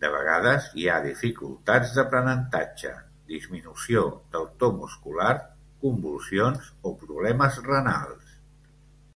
De 0.00 0.08
vegades, 0.14 0.66
hi 0.80 0.84
ha 0.88 0.96
dificultats 1.06 1.94
d'aprenentatge, 1.94 2.92
disminució 3.32 4.04
del 4.36 4.46
to 4.64 4.72
muscular, 4.84 5.32
convulsions 5.88 6.72
o 6.92 6.96
problemes 7.08 7.62
renals. 7.74 8.40